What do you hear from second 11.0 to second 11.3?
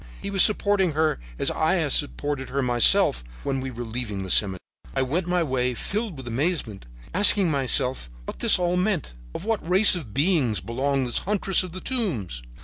this